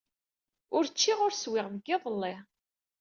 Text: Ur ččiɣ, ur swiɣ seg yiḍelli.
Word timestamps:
Ur 0.75 0.85
ččiɣ, 0.91 1.17
ur 1.25 1.33
swiɣ 1.35 1.65
seg 1.69 1.83
yiḍelli. 1.87 2.33